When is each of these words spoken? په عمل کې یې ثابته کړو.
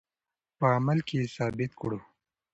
په 0.57 0.65
عمل 0.75 0.99
کې 1.07 1.15
یې 1.21 1.31
ثابته 1.35 1.75
کړو. 1.81 1.99